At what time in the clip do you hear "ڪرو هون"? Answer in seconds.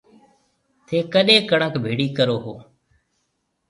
2.17-2.57